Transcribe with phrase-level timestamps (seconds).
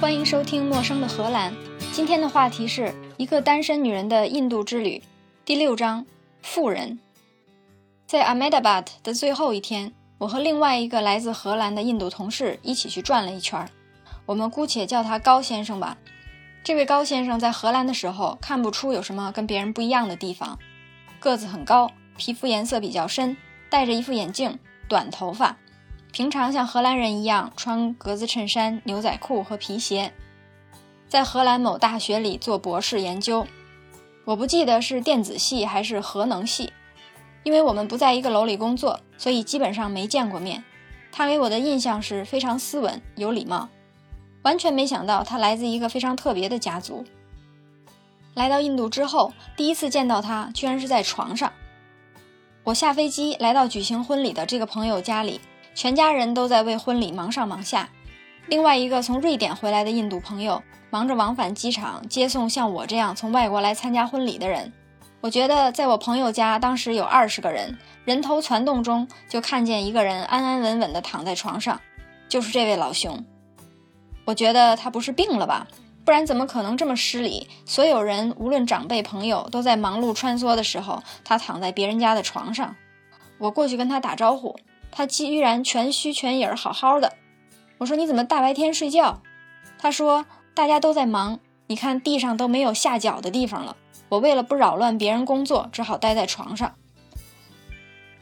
[0.00, 1.52] 欢迎收听《陌生的荷兰》。
[1.92, 5.02] 今天的话题是一个单身女人的印度之旅，
[5.44, 6.06] 第六章：
[6.40, 7.00] 富人。
[8.06, 13.68] 在 Ahmedabad 的最后一天，我和另外一个来自荷兰的印度同事一起去转了一圈儿。
[14.24, 15.98] 我们姑且叫他高先生吧。
[16.62, 20.56] 这位高先生在荷兰的时候看不出有什么跟别人不一样的地方，
[21.18, 23.36] 个子很高，皮肤颜色比较深，
[23.68, 25.56] 戴着一副眼镜，短头发。
[26.18, 30.12] 平常像荷兰人一样穿格子衬衫、牛仔裤和皮鞋，
[31.08, 33.46] 在荷兰某大学里做博士研究。
[34.24, 36.72] 我不记得是电子系还是核能系，
[37.44, 40.64] 因为我们不在一个楼里工作，所以基本上没见过面。
[41.12, 43.68] 他给我的印象是非常斯文、有礼貌，
[44.42, 47.04] 完全没想到他来自一个非常特别的家族。
[48.34, 51.52] 来到印度之后，第一次见到他，居然是在床上。
[52.64, 55.40] 我下飞机来到举行婚礼的这个朋友家里。
[55.78, 57.88] 全家人都在为婚礼忙上忙下，
[58.48, 64.72] 另外一个从瑞典回来的印度朋友忙着往返机场接送像我这样从外国来参加婚礼的人。
[65.20, 71.80] 我觉得在我朋友家当时有二十个人，人头攒动中就看见一个人安安稳稳地躺在床上，
[72.28, 73.24] 就是这位老兄。
[74.24, 75.68] 我觉得他不是病了吧？
[76.04, 77.48] 不然怎么可能这么失礼？
[77.64, 82.74] 所有人无论长辈朋友都在忙碌穿梭的时候，他躺在别人家的床上。
[83.38, 84.58] 我过去跟他打招呼。
[84.90, 87.14] 他居然全虚全影，好好的。
[87.78, 89.22] 我说你怎么大白天睡觉？
[89.78, 93.76] 他说大家都在忙，你看地上都没有下脚的地方了。
[94.08, 96.74] 我为了不扰乱别人工作，只好待在床上。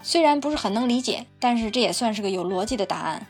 [0.02, 3.26] 虽然不是很能理解，但是这也算是个有逻辑的答案。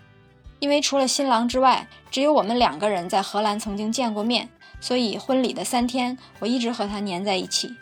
[0.58, 4.48] 因为除了新郎之外，只有我们两个人在荷兰曾经见过面，
[4.80, 7.76] 所以婚礼的三天，我一直和他黏在一起。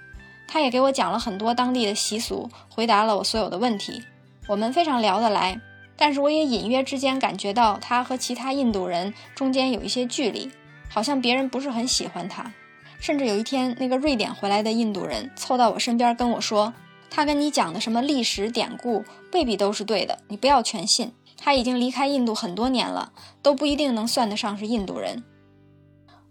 [0.47, 4.03] 他也给我讲了很多当地的习俗，回答了我所有的问题。
[4.47, 5.59] 我们非常聊得来，
[5.97, 10.51] 但是我也隐约之间感觉到他和其他印度人中间有一些距离，
[10.91, 12.53] 好像别人不是很喜欢他。
[13.01, 16.75] 甚至有一天，那个瑞典回来的印度人凑到我身边跟我说
[17.11, 21.13] ：“他跟你讲的什么历史典故未必都是对的，你不要全信。
[21.37, 23.13] 他已经离开印度很多年了，
[23.43, 25.25] 都不一定能算得上是印度人。”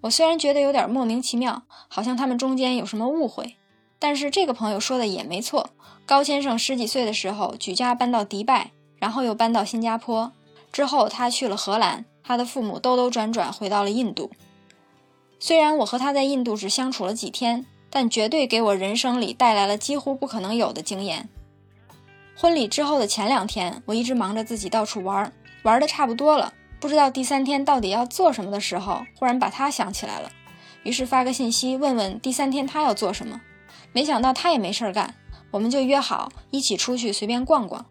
[0.02, 3.56] 我虽然觉得有点莫名其妙，好像他们中间有什么误会，
[4.04, 5.70] 但是这个朋友说的也没错。
[6.06, 10.34] 高先生十几岁的时候举家搬到迪拜，然后又搬到新加坡，
[10.74, 14.30] 之后他去了荷兰，他的父母兜兜转转回到了印度。
[15.40, 21.30] 虽然我和他在印度只相处了几天，但绝对给我人生里带来了几乎不可能有的经验。
[22.36, 25.32] 婚礼之后的前两天，我一直忙着自己到处玩，
[25.64, 30.30] 玩的差不多了，不知道第三天到底要做什么的时候，忽然把他想起来了，
[30.84, 33.40] 于是发个信息问问第三天他要做什么，
[33.94, 35.16] 没想到他也没事儿干。
[35.52, 37.86] 我们就约好一起出去随便逛逛。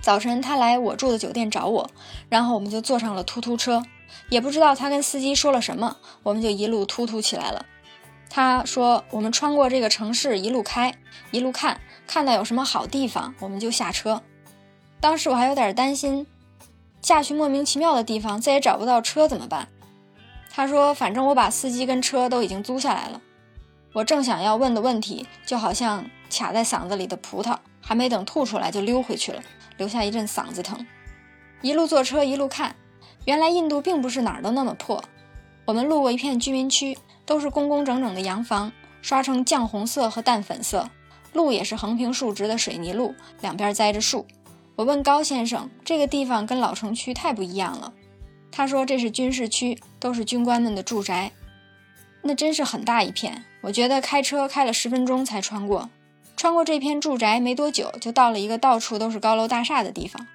[0.00, 1.90] 早晨他来我住的酒店找我，
[2.28, 3.82] 然后我们就坐上了突突车。
[4.28, 7.66] 也不知道他跟司机说了什么，我们就一路突突起来了。
[8.30, 10.94] 他说我们穿过这个城市一路开，
[11.30, 14.22] 一路看，看到有什么好地方我们就下车。
[15.00, 16.26] 当时我还有点担心，
[17.00, 19.68] 下去莫名其妙的地方再也找不到车怎么办？
[20.50, 23.20] 他说反正我把司机跟车都已经租下来了。
[23.92, 29.42] 我正想要问的问题，就好像卡在嗓子里的葡萄，还没等吐出来就溜回去了，
[29.76, 30.86] 留下一阵嗓子疼。
[31.60, 32.74] 一路坐车一路看，
[33.26, 35.04] 原来印度并不是哪儿都那么破。
[35.66, 38.72] 我们路过一片居民区，都是工工整整的洋房，
[39.02, 40.88] 刷成酱红色和淡粉色，
[41.34, 44.26] 路也是横平竖直的水泥路，两边栽着树。
[44.74, 47.92] 我问高先生，这个地方跟老城区太不一样了。
[48.50, 51.30] 他说这是军事区，都是军官们的住宅。
[52.22, 53.44] 那真是很大一片。
[53.62, 55.90] 我觉得开车开了十分钟才穿过，
[56.36, 60.26] 穿过这片住宅没多久，就到了一个到处都是高楼大厦的地方。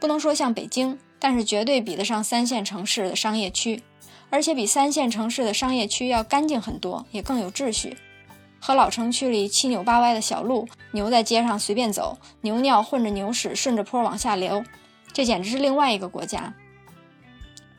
[0.00, 3.82] 不能说像北京，但是绝对比得上三线城市的商业区，
[4.30, 7.96] 而且比三线城市的商业区要干净很多，也更有秩序。
[8.58, 14.64] 和老城区里七扭八歪的小路，牛在街上随便走，牛尿混着牛屎顺着坡往下流，
[15.12, 16.54] 这简直是另外一个国家。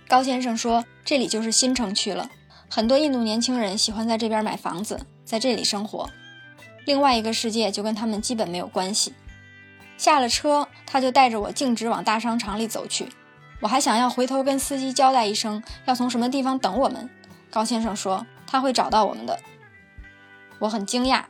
[0.08, 2.30] 高先生说，这里就是新城区了。
[2.76, 6.10] 很多印度年轻人喜欢在这边买房子，在这里生活。
[6.88, 9.14] 另外一个世界就跟他们基本没有关系。
[9.96, 13.10] 下了车，他就带着我径直往大商场里走去。
[13.62, 17.08] 我还想要回头跟司机交代一声，要从什么地方等我们。
[17.52, 19.38] 高先生说他会找到我们的。
[20.58, 21.26] 我很惊讶，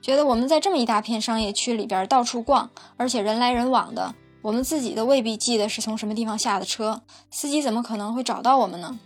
[0.00, 7.02] 觉得我们在这么一大片商业区里边到处逛，而且人来人往的，我们自己都未必记得是从什么地方下的车，
[7.32, 8.96] 司机怎么可能会找到我们呢？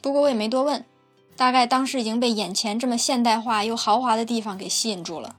[0.00, 0.82] 不过我也没多问。
[1.40, 5.36] 大概当时已经被眼前这么现代化又豪华的地方给吸引住了。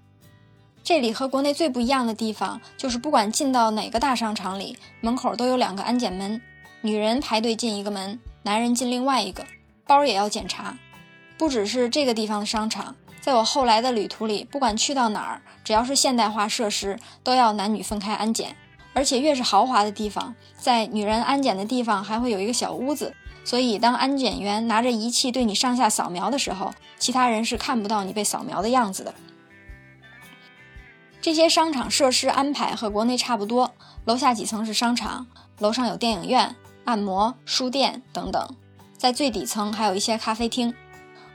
[0.83, 6.41] 这里和国内最不一样的地方就是，不管进到哪个大商场里，门口都有两个安检门，
[6.81, 9.45] 女人排队进一个门，男人进另外一个。
[9.85, 10.75] 包也要检查。
[11.37, 18.55] 不只是这个地方的商场，在我后来的旅途里，不管去到哪儿，只要是现代化设施，都要男女分开安检。
[18.93, 29.13] 而且越是豪华的地方，在女人安检的地方还会有一个小屋子，所以当安检员拿着仪器对你上下扫描的时候，其他人是看不到你被扫描的样子的。
[31.21, 33.71] 这些商场设施安排和国内差不多，
[34.05, 35.27] 楼下几层是商场，
[35.59, 38.55] 楼上有电影院、按摩、书店等等，
[38.97, 40.73] 在最底层还有一些咖啡厅。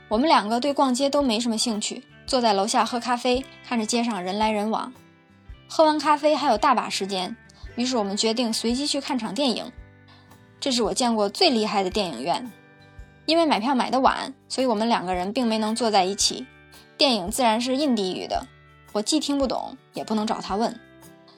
[0.09, 4.91] 我们两个对逛街都没什么兴趣，坐在楼下喝咖啡，看着街上人来人往。
[5.69, 7.35] 喝完咖啡还有大把时间，
[7.77, 9.71] 于是我们决定随机去看场电影。
[10.59, 12.51] 这是我见过最厉害的电影院，
[13.25, 16.45] 因为买票买的晚，所以我们两个人并没能坐在一起。
[16.97, 18.45] 电影自然是印地语的。
[18.93, 20.77] 我既听不懂，也不能找他问。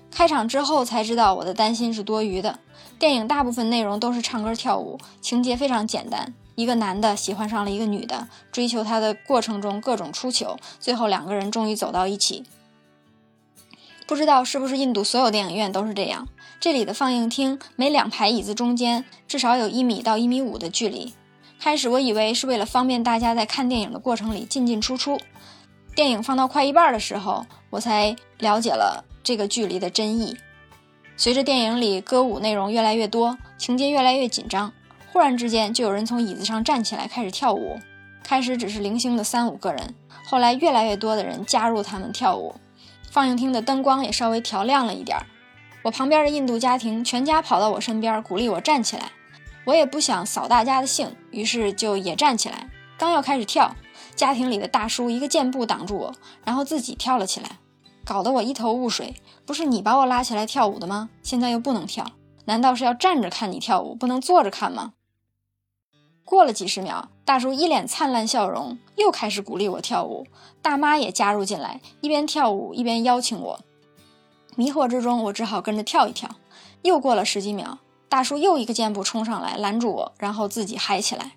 [0.09, 2.57] 开场之后才知道，我的担心是多余的。
[2.97, 6.33] 电影大部分内容都是唱歌跳舞，情节非常简单。
[6.55, 12.43] 一个男的喜欢上了一个女的，追求她的过程中各种出糗，最后两个人终于走到一起。
[14.09, 16.27] 不知道是不是印度所有电影院都是这样？
[16.59, 21.13] 这里的放映厅每两排椅子中间至少有一米到一米五的距离。
[21.59, 25.19] 开始我以为是为了方便大家在看电影的过程里进进出出。
[25.93, 30.35] 电影放到快一半的时候，我才了解了这个距离的真意。
[31.15, 34.73] 随着电影里歌舞内容越来越多，情节越来越紧张，
[35.13, 37.77] 忽然之间就有人从椅子上站起来开始跳舞。
[38.23, 39.93] 开始只是零星的三五个人，
[40.25, 42.55] 后来越来越多的人加入他们跳舞。
[43.11, 45.25] 放映厅的灯光也稍微调亮了一点儿。
[45.83, 49.11] 我旁边的印度家庭全家跑到我身边，鼓励我站起来。
[49.65, 53.75] 我也不想扫大家的兴，于是就也站起来，刚要开始跳。
[54.15, 56.13] 家庭里的大叔一个箭步挡住我，
[56.43, 57.59] 然后自己跳了起来，
[58.03, 59.15] 搞得我一头雾水。
[59.45, 61.09] 不是你把我拉起来跳舞的吗？
[61.23, 62.05] 现在又不能跳，
[62.45, 64.93] 难道是要站着看你跳舞，不能坐着看吗？
[66.29, 70.27] 过了几十秒，大叔一脸灿烂笑容，又开始鼓励我跳舞。
[70.61, 73.59] 大妈也加入进来，一边跳舞一边邀请我。
[74.55, 76.29] 迷惑之中，我只好跟着跳一跳。
[76.83, 81.31] 又过了十几秒，大叔又一个箭步冲上来拦住我，然后自己嗨起来。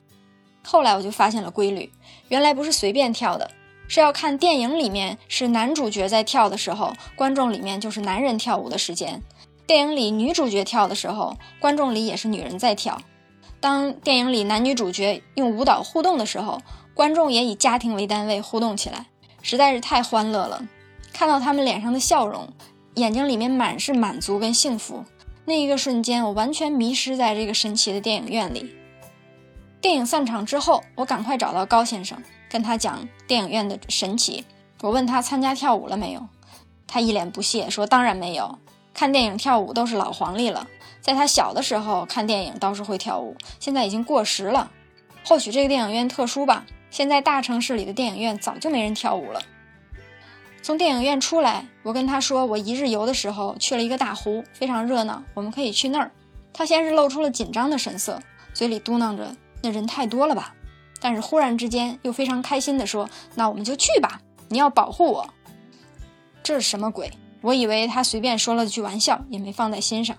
[0.62, 1.90] 后来我就发现了规律，
[2.28, 3.50] 原来不是随便跳的，
[3.88, 9.22] 是要看电影里面是男主角在跳的时候，观众里面就是男人跳舞的时间；
[9.66, 13.00] 电影里女主角跳的时候，观众里也是女人在跳。
[13.62, 16.60] 当电影里男女主角用舞蹈互动的时候，
[16.94, 19.06] 观众也以家庭为单位互动起来，
[19.40, 20.66] 实在是太欢乐了。
[21.12, 22.48] 看到他们脸上的笑容，
[22.96, 25.04] 眼睛里面满是满足跟幸福，
[25.44, 28.74] 那一个瞬间，我完全迷失在这个神奇的电影院里。
[29.80, 32.20] 电影散场之后，我赶快找到高先生，
[32.50, 34.44] 跟他讲电影院的神奇。
[34.80, 36.26] 我问他参加跳舞了没有，
[36.88, 38.58] 他一脸不屑说：“当然没有，
[38.92, 40.66] 看电影跳舞都是老黄历了。
[41.02, 44.70] 在他小的时候看电影倒是会跳舞，现在已经过时了。
[45.26, 49.42] 或许这个电影院特殊吧，现在大城市里的电影院早就没人跳舞了。”
[50.62, 56.12] 从电影院出来，我跟他说我一日游的时候去了一个大湖，非常热闹，我们可以去那儿。
[56.52, 58.22] 他先是露出了紧张的神色，
[58.54, 59.34] 嘴里嘟囔着。
[59.60, 60.54] 那人太多了吧？
[61.00, 65.28] 但是忽然之间又非常开心地说：“那我们就去吧，你要保护我。”
[66.44, 67.10] 这是什么鬼？
[67.40, 70.16] 我以为他随便说了句玩笑，也没放在心上。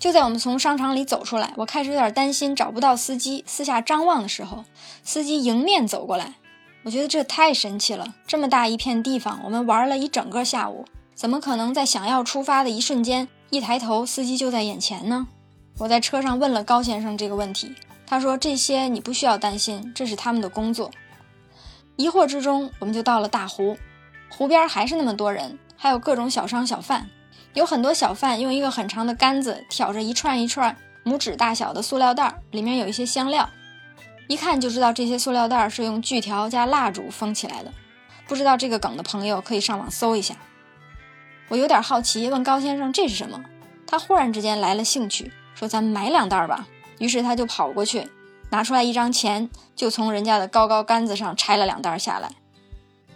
[0.00, 4.64] 就在我们从商场里走出来，我开始有点担心找不到司机，四下张望的时候，
[5.04, 6.36] 司机迎面走过来。
[6.84, 15.28] 我觉得这太神奇了，这么大一片地方，我们玩了一整个下午，怎么可能在想要出发的一瞬间，一抬头司机就在眼前呢？
[15.76, 17.74] 我在车上问了高先生这个问题。
[18.06, 20.90] 他说：“这些你不需要担心，这是他们的工作。”
[21.96, 23.76] 疑惑之中，我们就到了大湖，
[24.30, 27.08] 湖边还是那么多人，还有各种小商小贩，
[27.54, 33.48] 有很多小贩用一个很长的杆子挑着一串一串拇指大小的塑料袋，里面有一些香料，
[34.28, 37.72] 一看就知道这些塑料袋是用锯条加蜡烛封起来的。
[38.28, 40.36] 不知道这个梗的朋友可以上网搜一下。
[41.48, 43.42] 我有点好奇，问高先生这是什么，
[43.86, 46.68] 他忽然之间来了兴趣，说：“咱买两袋吧。”
[47.00, 48.08] 于是他就跑过去，
[48.50, 52.30] 拿出来一张钱，就从人家的高高杆子上拆了两袋下来。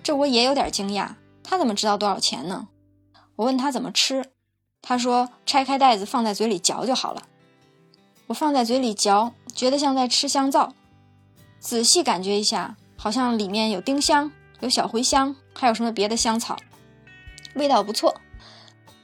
[0.02, 1.10] 这我也有点惊讶，
[1.44, 2.66] 他怎么知道多少钱呢？
[3.36, 4.24] 我问他怎么吃，
[4.80, 7.22] 他说拆开袋子放在嘴里嚼就好了。
[8.28, 10.72] 我放在嘴里嚼，觉得像在吃香皂。
[11.58, 16.56] 仔细感觉一下，好像里面有丁香、有小茴香，还有什么别的香草，
[17.54, 18.14] 味道不错。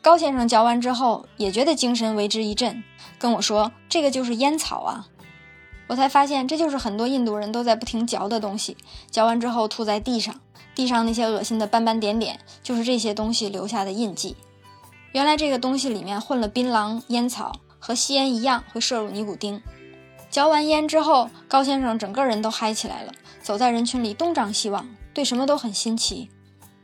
[0.03, 2.83] 高先生嚼完之后也觉得精神为之一振。
[3.19, 5.07] 跟我说这个就是烟草啊，
[5.89, 8.77] 我才发现这就是很多印度人都在不停嚼的东西，
[9.11, 10.41] 嚼完之后吐在地上，
[10.75, 14.37] 地上那些恶心的斑斑点点就是这些东西留下的印记。
[15.13, 19.61] 原来这个东西里面混了槟榔、烟草，和吸烟一样会摄入尼古丁。
[20.31, 23.13] 嚼完烟之后，高先生整个人都嗨起来了，
[23.43, 26.31] 走在人群里东张西望，对什么都很新奇。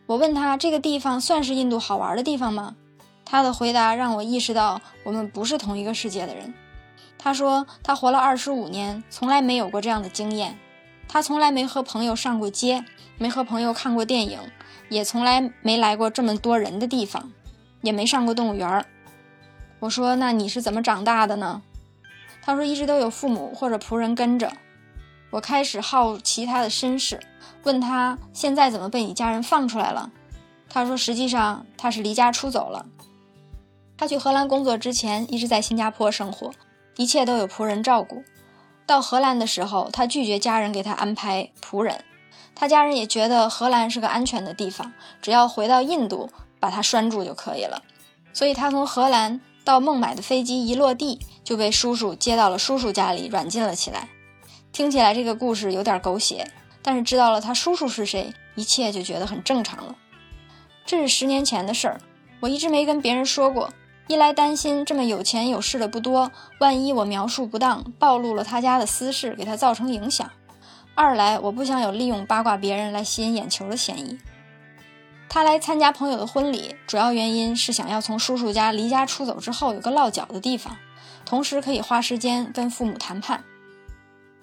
[0.07, 2.75] 我问他这个地方算是印度好玩的地方吗？
[3.25, 6.53] 他的回答让我意识到我们不是同一个世界的人。
[7.19, 10.59] 他说他活了二十五年，从来没有过这样的经验。
[11.09, 12.85] 他从来没和朋友上过街，
[13.19, 14.41] 没和朋友看过电影，
[14.89, 17.33] 也从来没来过这么多人的地方，
[17.83, 18.85] 也没上过动物园儿。
[19.81, 21.63] 我说那你是怎么长大的呢？
[22.43, 24.53] 他说一直都有父母或者仆人跟着。
[25.31, 27.21] 我开始好奇他的身世。
[27.63, 30.13] 问他现在怎么被你家人放出来了？
[30.69, 32.87] 他说，实际上他是离家出走了。
[33.97, 36.53] 他去荷兰工作之前一直在新加坡生活，
[36.97, 38.23] 一切都有仆人照顾。
[38.87, 42.05] 到荷兰的时候，他拒绝家人给他安排仆人，
[42.55, 47.83] 他家人也觉得荷兰是个安全的地方，只要回到印度把他拴住就可以了。
[48.33, 54.09] 所以他从荷兰到孟买的飞机一落地就被叔叔接到了叔叔家里软禁了起来。
[54.73, 56.51] 听起来这个故事有点狗血。
[56.83, 59.97] 但是知道了他叔叔是谁，一切就觉得很正常了。
[60.85, 62.01] 这是十年前的事儿，
[62.39, 63.71] 我一直没跟别人说过。
[64.09, 70.29] 一来担心这么有钱有势的不多，万一我描述不当，暴露了他家的私事，给他造成影响；
[70.95, 74.19] 二来我不想有利用八卦别人来吸引眼球的嫌疑。
[75.29, 80.77] 他来参加朋友的婚礼，主要原因是想要从叔叔家离家出走之后有个落脚的地方，
[81.25, 83.43] 同时可以花时间跟父母谈判。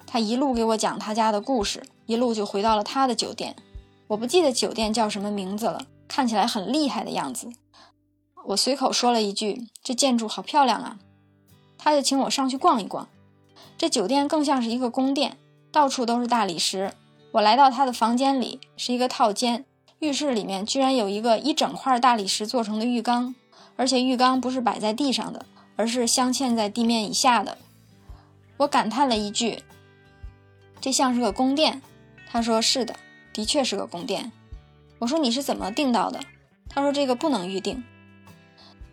[0.06, 1.82] 他一路给我讲他家的故事。
[2.06, 3.56] 一路就回到了他的酒店，
[4.08, 7.48] 我不记得酒店叫什么名字了，看起来很厉害的样子。
[8.46, 10.98] 我随口说了一句：“这建筑好漂亮啊！”
[11.78, 13.08] 他就请我上去逛一逛。
[13.76, 15.36] 这酒店更像是一个宫殿，
[15.72, 16.92] 到处都是大理石。
[17.32, 19.64] 我来到他的房间里，是一个套间，
[19.98, 23.34] 浴室里面居然有一个一整块大理石做成的浴缸，
[23.76, 25.44] 而且浴缸不是摆在地上的，
[25.76, 27.58] 而是镶嵌在地面以下的。
[28.58, 29.62] 我感叹了一句
[30.80, 31.82] ：“这像是个宫殿。”
[32.30, 32.94] 他说：“是的，
[33.32, 34.30] 的确是个宫殿。”
[35.00, 36.20] 我说：“你是怎么订到的？”
[36.70, 37.82] 他说：“这个不能预定。”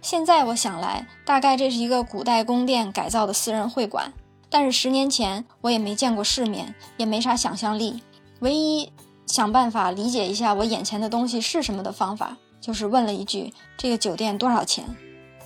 [0.02, 4.12] 现在我想来，大概这是一个古代宫殿改造的私人会馆。
[4.50, 8.02] 但是十年前我也没见过世面，也没啥想象力。
[8.40, 8.92] 唯一
[9.28, 14.84] 想办法理解一下我眼前的东西是什么的方法，就是问了一句：“这个酒店多少钱？”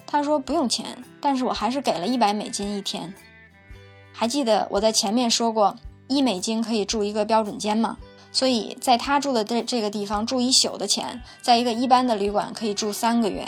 [0.07, 3.13] 他说：“不用钱。”但是我还是给了一百美金一天。
[4.13, 5.75] 还记得我在前面说过。
[6.07, 7.97] 一美金可以住一个标准间吗？
[8.31, 13.43] 所以在他住的这这个地方住一宿的钱，在一个一般的旅馆可以住三个月。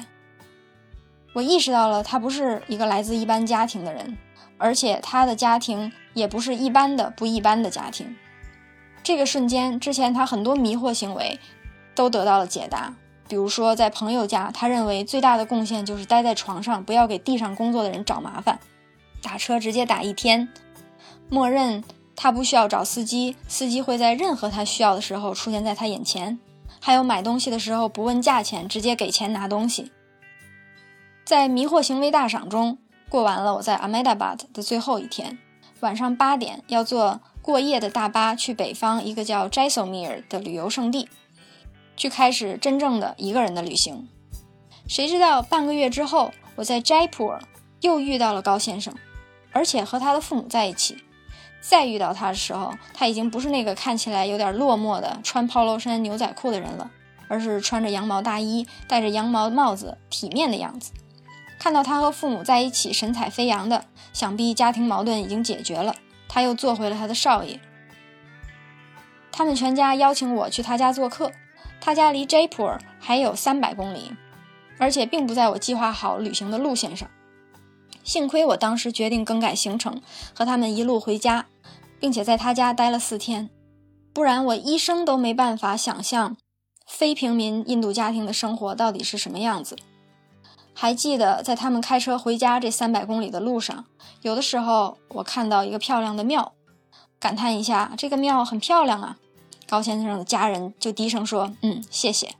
[1.34, 4.18] 我意识到了他不是一个来自一般家庭的人，
[4.58, 8.16] 而且他的家庭也不是一般的不一般的家庭。
[9.04, 11.40] 这个瞬间，之前他很多迷惑行为
[11.96, 12.94] 都得到了解答。
[13.28, 18.60] 比如说，在朋友家，他认为最大的贡献就是待在床上，不要给地上工作的人找麻烦，
[19.22, 20.50] 打车直接打一天，
[21.30, 21.84] 默认。
[22.20, 26.40] 他不需要找司机，司机会在任何他需要的时候出现在他眼前。
[26.82, 29.92] 还有买东西的时候不问价钱，直接给钱拿东西。
[31.28, 32.78] 在迷惑行为大赏中
[33.10, 35.38] 过完了我在 Ahmedabad 的最后一天，
[35.82, 41.10] 晚上八点要坐过夜的大巴去北方一个叫 Jaisalmer 的旅游胜地，
[41.98, 44.08] 去开始真正的一个人的旅行。
[44.88, 47.42] 谁知道半个月之后，我在 Jaipur
[47.82, 48.96] 又遇到了高先生，
[49.52, 51.04] 而且和他的父母在一起。
[51.60, 56.90] 再遇到他的时候，他已经不是那个看起来有点落寞的穿 Polo 衫牛仔裤的人了，
[57.28, 60.94] 而是穿着羊毛大衣、戴着羊毛帽子、体面的样子。
[61.60, 65.96] 看到他和父母在一起，神采飞扬的，想必家庭矛盾已经解决了。
[66.28, 67.60] 他又做回了他的少爷。
[69.32, 71.32] 他们全家邀请我去他家做客，
[71.80, 74.12] 他家离 Jaipur 还有三百公里，
[74.78, 77.10] 而且并不在我计划好旅行的路线上。
[78.04, 80.02] 幸亏我当时决定更改行程，
[80.34, 81.46] 和他们一路回家，
[82.00, 83.50] 并且在他家待了四天，
[84.14, 86.38] 不然我一生都没办法想象
[86.88, 89.76] 非平民印度家庭的生活到底是什么样子。
[90.80, 93.86] 还记得在他们开车回家这三百公里的路上，
[94.22, 96.54] 有的时候我看到一个漂亮的庙，
[97.20, 99.18] 感叹一下这个庙很漂亮啊。
[99.68, 102.36] 高先生的家人就低声说：“嗯，谢谢。”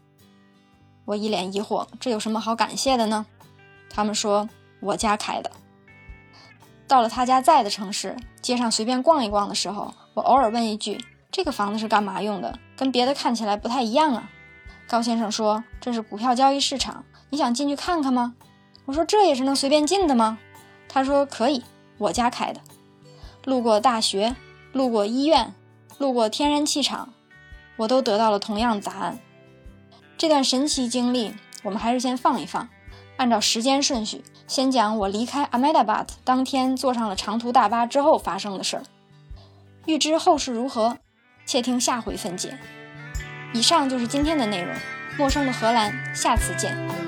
[1.06, 3.26] 我一脸疑惑，这有什么好感谢的呢？
[3.90, 4.48] 他们说。
[4.80, 5.50] 我家开的。
[6.88, 12.60] 到了他家在的城市，街上随便逛一逛的时候，我偶尔问一句：“这个房子是干嘛用的？
[12.78, 14.30] 跟别的看起来不太一样啊。”
[14.88, 18.36] 高先生说：“这是股票交易市场，你想进去看看吗？”
[18.86, 20.38] 我说：“这也是能随便进的吗？”
[20.88, 21.64] 他说：“可以，
[21.98, 22.62] 我家开的。”
[23.46, 24.36] 路过大学，
[24.72, 25.54] 路过医院，
[25.98, 27.14] 路过天然气厂，
[27.78, 29.20] 我都得到了同样的答案。
[30.18, 32.68] 这段神奇经历，我们还是先放一放。
[33.18, 38.84] 按照时间顺序，先讲我离开 Ahmedabad 当天坐上了长途大巴之后发生的事儿。
[39.86, 40.98] 欲知后事如何，
[41.46, 42.58] 且听下回分解。
[43.54, 44.76] 以上就是今天的内容。
[45.18, 47.07] 陌生的荷兰，下次见。